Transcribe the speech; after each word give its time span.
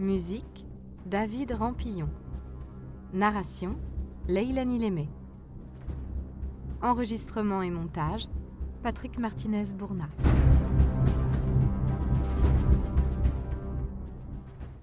Musique 0.00 0.66
David 1.06 1.52
Rampillon. 1.52 2.08
Narration 3.12 3.76
Leilani 4.26 4.80
Lémé. 4.80 5.08
Enregistrement 6.82 7.62
et 7.62 7.70
montage 7.70 8.26
Patrick 8.82 9.18
Martinez-Bourna. 9.20 10.08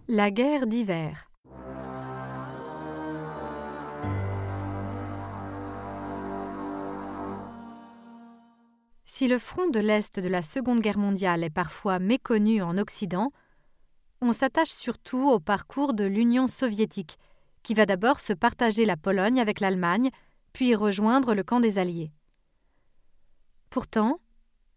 La 0.08 0.32
guerre 0.32 0.66
d'hiver. 0.66 1.30
Si 9.04 9.28
le 9.28 9.40
front 9.40 9.70
de 9.70 9.80
l'Est 9.82 10.22
de 10.22 10.30
la 10.30 10.42
Seconde 10.42 10.80
Guerre 10.80 10.98
mondiale 10.98 11.44
est 11.44 11.50
parfois 11.50 12.00
méconnu 12.00 12.62
en 12.62 12.78
Occident, 12.78 13.34
on 14.22 14.34
s'attache 14.34 14.70
surtout 14.70 15.30
au 15.30 15.40
parcours 15.40 15.94
de 15.94 16.06
l'Union 16.06 16.48
soviétique, 16.48 17.18
qui 17.64 17.74
va 17.74 17.86
d'abord 17.86 18.20
se 18.20 18.34
partager 18.34 18.86
la 18.86 18.98
Pologne 18.98 19.40
avec 19.40 19.60
l'Allemagne, 19.60 20.12
puis 20.54 20.76
rejoindre 20.76 21.34
le 21.34 21.44
camp 21.44 21.60
des 21.60 21.78
Alliés. 21.80 22.12
Pourtant, 23.70 24.20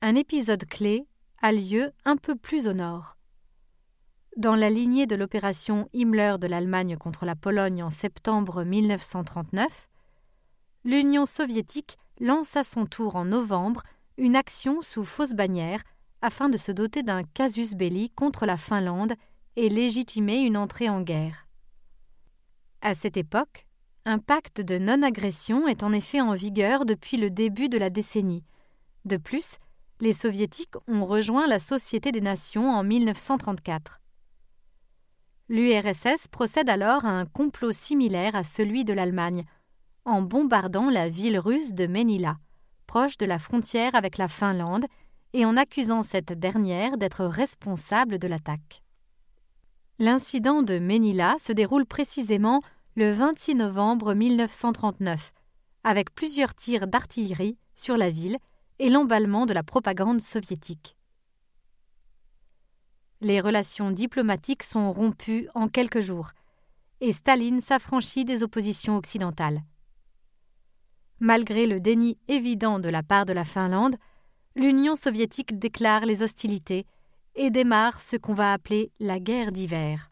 un 0.00 0.14
épisode 0.14 0.64
clé 0.66 1.06
a 1.42 1.52
lieu 1.52 1.92
un 2.04 2.16
peu 2.16 2.36
plus 2.36 2.68
au 2.68 2.72
nord. 2.72 3.16
Dans 4.36 4.54
la 4.54 4.70
lignée 4.70 5.06
de 5.06 5.14
l'opération 5.14 5.88
Himmler 5.92 6.36
de 6.40 6.46
l'Allemagne 6.46 6.96
contre 6.96 7.24
la 7.24 7.36
Pologne 7.36 7.82
en 7.82 7.90
septembre 7.90 8.64
1939, 8.64 9.88
l'Union 10.84 11.26
soviétique 11.26 11.98
lance 12.20 12.56
à 12.56 12.64
son 12.64 12.86
tour 12.86 13.16
en 13.16 13.24
novembre 13.24 13.82
une 14.16 14.36
action 14.36 14.80
sous 14.82 15.04
fausse 15.04 15.34
bannière 15.34 15.82
afin 16.22 16.48
de 16.48 16.56
se 16.56 16.72
doter 16.72 17.02
d'un 17.02 17.22
casus 17.22 17.74
belli 17.74 18.10
contre 18.10 18.46
la 18.46 18.56
Finlande 18.56 19.14
et 19.56 19.68
légitimer 19.68 20.40
une 20.40 20.56
entrée 20.56 20.88
en 20.88 21.00
guerre. 21.00 21.46
À 22.80 22.94
cette 22.94 23.16
époque, 23.16 23.66
un 24.04 24.18
pacte 24.18 24.60
de 24.60 24.78
non-agression 24.78 25.66
est 25.66 25.82
en 25.82 25.92
effet 25.92 26.20
en 26.20 26.34
vigueur 26.34 26.84
depuis 26.84 27.16
le 27.16 27.30
début 27.30 27.68
de 27.68 27.78
la 27.78 27.88
décennie. 27.88 28.44
De 29.04 29.16
plus, 29.16 29.56
les 30.00 30.12
soviétiques 30.12 30.74
ont 30.88 31.06
rejoint 31.06 31.46
la 31.46 31.58
Société 31.58 32.12
des 32.12 32.20
Nations 32.20 32.70
en 32.70 32.82
1934. 32.82 34.00
L'URSS 35.48 36.28
procède 36.30 36.68
alors 36.68 37.04
à 37.04 37.10
un 37.10 37.26
complot 37.26 37.72
similaire 37.72 38.34
à 38.34 38.44
celui 38.44 38.84
de 38.84 38.92
l'Allemagne, 38.92 39.44
en 40.04 40.20
bombardant 40.20 40.90
la 40.90 41.08
ville 41.08 41.38
russe 41.38 41.72
de 41.72 41.86
Menila, 41.86 42.36
proche 42.86 43.16
de 43.16 43.26
la 43.26 43.38
frontière 43.38 43.94
avec 43.94 44.18
la 44.18 44.28
Finlande, 44.28 44.86
et 45.32 45.44
en 45.44 45.56
accusant 45.56 46.02
cette 46.02 46.32
dernière 46.38 46.96
d'être 46.96 47.24
responsable 47.24 48.18
de 48.18 48.28
l'attaque. 48.28 48.83
L'incident 50.00 50.62
de 50.62 50.80
Menila 50.80 51.36
se 51.38 51.52
déroule 51.52 51.86
précisément 51.86 52.62
le 52.96 53.12
26 53.12 53.54
novembre 53.54 54.14
1939, 54.14 55.32
avec 55.84 56.12
plusieurs 56.12 56.52
tirs 56.52 56.88
d'artillerie 56.88 57.56
sur 57.76 57.96
la 57.96 58.10
ville 58.10 58.38
et 58.80 58.90
l'emballement 58.90 59.46
de 59.46 59.52
la 59.52 59.62
propagande 59.62 60.20
soviétique. 60.20 60.96
Les 63.20 63.40
relations 63.40 63.92
diplomatiques 63.92 64.64
sont 64.64 64.92
rompues 64.92 65.48
en 65.54 65.68
quelques 65.68 66.00
jours, 66.00 66.32
et 67.00 67.12
Staline 67.12 67.60
s'affranchit 67.60 68.24
des 68.24 68.42
oppositions 68.42 68.96
occidentales. 68.96 69.62
Malgré 71.20 71.68
le 71.68 71.78
déni 71.78 72.18
évident 72.26 72.80
de 72.80 72.88
la 72.88 73.04
part 73.04 73.26
de 73.26 73.32
la 73.32 73.44
Finlande, 73.44 73.94
l'Union 74.56 74.96
soviétique 74.96 75.56
déclare 75.56 76.04
les 76.04 76.22
hostilités 76.22 76.84
et 77.34 77.50
démarre 77.50 78.00
ce 78.00 78.16
qu'on 78.16 78.34
va 78.34 78.52
appeler 78.52 78.92
la 79.00 79.18
guerre 79.18 79.52
d'hiver. 79.52 80.10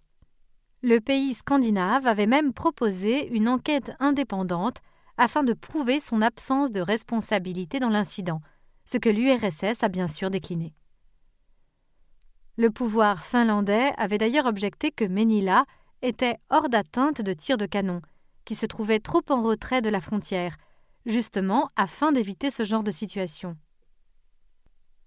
Le 0.82 0.98
pays 0.98 1.34
scandinave 1.34 2.06
avait 2.06 2.26
même 2.26 2.52
proposé 2.52 3.28
une 3.34 3.48
enquête 3.48 3.92
indépendante 4.00 4.78
afin 5.16 5.44
de 5.44 5.52
prouver 5.52 6.00
son 6.00 6.22
absence 6.22 6.72
de 6.72 6.80
responsabilité 6.80 7.78
dans 7.78 7.88
l'incident, 7.88 8.40
ce 8.84 8.98
que 8.98 9.08
l'URSS 9.08 9.82
a 9.82 9.88
bien 9.88 10.08
sûr 10.08 10.30
décliné. 10.30 10.74
Le 12.56 12.70
pouvoir 12.70 13.24
finlandais 13.24 13.92
avait 13.96 14.18
d'ailleurs 14.18 14.46
objecté 14.46 14.90
que 14.90 15.04
Menila 15.04 15.64
était 16.02 16.38
hors 16.50 16.68
d'atteinte 16.68 17.22
de 17.22 17.32
tirs 17.32 17.56
de 17.56 17.66
canon, 17.66 18.02
qui 18.44 18.54
se 18.54 18.66
trouvait 18.66 18.98
trop 18.98 19.22
en 19.28 19.42
retrait 19.42 19.82
de 19.82 19.88
la 19.88 20.00
frontière, 20.00 20.56
justement 21.06 21.70
afin 21.76 22.12
d'éviter 22.12 22.50
ce 22.50 22.64
genre 22.64 22.82
de 22.82 22.90
situation. 22.90 23.56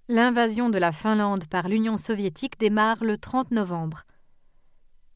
L'invasion 0.07 0.69
de 0.69 0.77
la 0.77 0.91
Finlande 0.91 1.47
par 1.47 1.67
l'Union 1.67 1.97
soviétique 1.97 2.59
démarre 2.59 3.03
le 3.03 3.17
30 3.17 3.49
novembre. 3.49 4.03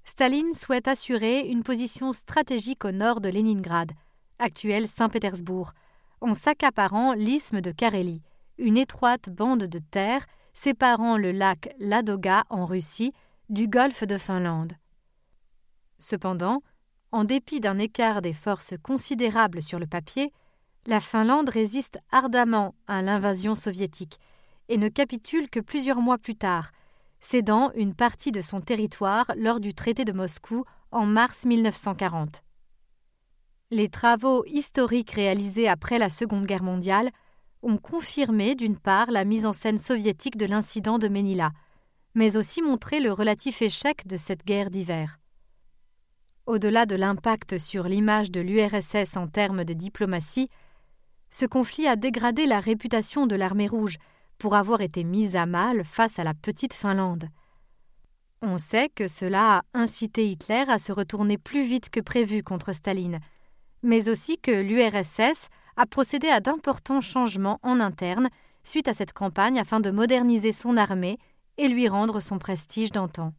Staline 0.03 0.55
souhaite 0.55 0.88
assurer 0.88 1.41
une 1.41 1.61
position 1.61 2.11
stratégique 2.11 2.85
au 2.85 2.91
nord 2.91 3.22
de 3.22 3.29
Leningrad, 3.29 3.91
actuel 4.39 4.88
Saint-Pétersbourg, 4.88 5.73
en 6.22 6.33
s'accaparant 6.33 7.13
l'isthme 7.13 7.61
de 7.61 7.69
Carélie, 7.69 8.23
une 8.57 8.77
étroite 8.77 9.29
bande 9.29 9.66
de 9.66 9.77
terre 9.77 10.25
séparant 10.55 11.17
le 11.17 11.33
lac 11.33 11.69
Ladoga 11.77 12.45
en 12.50 12.66
Russie 12.66 13.13
du 13.50 13.67
golfe 13.67 14.03
de 14.03 14.17
Finlande. 14.17 14.73
Cependant, 16.00 16.63
en 17.11 17.25
dépit 17.25 17.59
d'un 17.59 17.77
écart 17.77 18.23
des 18.23 18.33
forces 18.33 18.73
considérable 18.81 19.61
sur 19.61 19.77
le 19.77 19.85
papier, 19.85 20.33
la 20.88 21.00
Finlande 21.00 21.50
résiste 21.50 22.00
ardemment 22.11 22.73
à 22.88 23.03
l'invasion 23.03 23.53
soviétique 23.53 24.19
et 24.69 24.78
ne 24.78 24.88
capitule 24.88 25.50
que 25.50 25.59
plusieurs 25.59 26.00
mois 26.00 26.18
plus 26.18 26.35
tard, 26.35 26.72
cédant 27.19 27.72
une 27.75 27.94
partie 27.94 28.31
de 28.31 28.41
son 28.41 28.62
territoire 28.62 29.31
lors 29.35 29.59
du 29.59 29.74
traité 29.74 30.06
de 30.06 30.13
Moscou 30.13 30.63
en 30.91 31.06
mars 31.06 31.44
1940. 31.44 32.44
Les 33.72 33.90
travaux 33.90 34.46
historiques 34.46 35.12
réalisés 35.12 35.68
après 35.68 36.00
la 36.00 36.09
Seconde 36.09 36.46
Guerre 36.46 36.63
mondiale 36.63 37.12
ont 37.62 37.78
confirmé 37.78 38.56
d'une 38.56 38.78
part 38.78 39.12
la 39.12 39.25
mise 39.25 39.46
en 39.46 39.53
scène 39.53 39.78
soviétique 39.78 40.38
de 40.38 40.46
l'incident 40.46 40.97
de 40.97 41.07
Menila, 41.07 41.51
mais 42.16 42.38
aussi 42.38 42.62
montré 42.62 43.00
le 43.00 43.12
relatif 43.12 43.62
échec 43.62 44.07
de 44.07 44.18
cette 44.18 44.46
guerre 44.46 44.69
d'hiver. 44.69 45.19
Au-delà 46.46 46.86
de 46.86 46.96
l'impact 46.96 47.59
sur 47.59 47.88
l'image 47.88 48.31
de 48.31 48.41
l'URSS 48.41 49.18
en 49.18 49.28
termes 49.28 49.66
de 49.66 49.74
diplomatie, 49.74 50.50
ce 51.30 51.46
conflit 51.46 51.86
a 51.86 51.96
dégradé 51.96 52.47
la 52.47 52.59
réputation 52.59 53.28
de 53.28 53.36
l'armée 53.36 53.68
rouge 53.68 53.97
pour 54.39 54.55
avoir 54.55 54.81
été 54.81 55.03
mise 55.03 55.35
à 55.35 55.45
mal 55.45 55.83
face 55.83 56.17
à 56.17 56.23
la 56.23 56.33
petite 56.33 56.73
Finlande. 56.73 57.29
On 58.41 58.57
sait 58.57 58.89
que 58.89 59.07
cela 59.07 59.57
a 59.57 59.61
incité 59.73 60.27
Hitler 60.27 60.63
à 60.69 60.79
se 60.79 60.91
retourner 60.91 61.38
plus 61.38 61.63
vite 61.63 61.89
que 61.89 62.00
prévu 62.00 62.41
contre 62.41 62.72
Staline, 62.72 63.19
mais 63.83 64.09
aussi 64.09 64.38
que 64.38 64.51
l'URSS 64.51 65.50
a 65.75 65.85
procédé 65.85 66.29
à 66.29 66.39
d'importants 66.39 67.01
changements 67.01 67.59
en 67.63 67.79
interne 67.79 68.29
suite 68.63 68.88
à 68.88 68.94
cette 68.94 69.13
campagne 69.13 69.59
afin 69.59 69.79
de 69.81 69.91
moderniser 69.91 70.53
son 70.53 70.77
armée 70.77 71.17
et 71.57 71.67
lui 71.67 71.88
rendre 71.88 72.21
son 72.21 72.39
prestige 72.39 72.91
d'antan. 72.91 73.33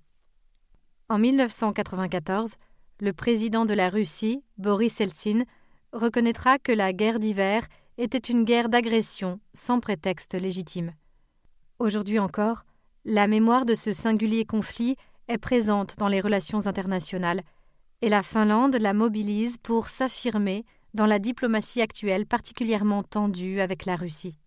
En 1.08 1.18
1994, 1.18 2.54
le 3.00 3.12
président 3.12 3.64
de 3.64 3.74
la 3.74 3.88
Russie, 3.88 4.42
Boris 4.58 5.00
Eltsine, 5.00 5.44
reconnaîtra 5.92 6.58
que 6.58 6.72
la 6.72 6.92
guerre 6.92 7.18
d'hiver 7.18 7.66
était 7.98 8.19
une 8.19 8.45
guerre 8.45 8.69
d'agression 8.69 9.41
sans 9.53 9.81
prétexte 9.81 10.34
légitime. 10.34 10.92
Aujourd'hui 11.78 12.19
encore, 12.19 12.65
la 13.04 13.27
mémoire 13.27 13.66
de 13.66 13.75
ce 13.75 13.92
singulier 13.92 14.45
conflit 14.45 14.97
est 15.28 15.39
présente 15.39 15.97
dans 15.98 16.09
les 16.09 16.21
relations 16.21 16.66
internationales, 16.66 17.42
et 18.03 18.09
la 18.09 18.22
Finlande 18.22 18.77
la 18.77 18.95
mobilise 18.95 19.57
pour 19.59 19.89
s'affirmer 19.89 20.65
dans 20.95 21.07
la 21.07 21.19
diplomatie 21.19 21.83
actuelle 21.83 22.27
particulièrement 22.27 23.03
tendue 23.03 23.60
avec 23.60 23.84
la 23.84 23.97
Russie. 23.97 24.39